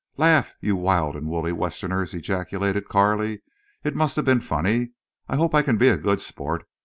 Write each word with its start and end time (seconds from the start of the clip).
"Laugh, 0.17 0.55
you 0.61 0.75
wild 0.75 1.15
and 1.15 1.27
woolly 1.27 1.51
Westerners!" 1.51 2.15
ejaculated 2.15 2.89
Carley. 2.89 3.41
"It 3.83 3.93
must 3.95 4.15
have 4.15 4.25
been 4.25 4.41
funny. 4.41 4.93
I 5.29 5.35
hope 5.35 5.53
I 5.53 5.61
can 5.61 5.77
be 5.77 5.89
a 5.89 5.95
good 5.97 6.21
sport.... 6.21 6.67